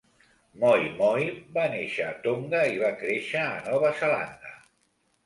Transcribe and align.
Moimoi 0.61 1.27
va 1.57 1.65
nàixer 1.73 2.05
a 2.11 2.15
Tonga 2.23 2.63
i 2.77 2.81
va 2.85 2.89
créixer 3.03 3.43
a 3.51 3.61
Nova 3.69 3.93
Zelanda. 4.01 4.57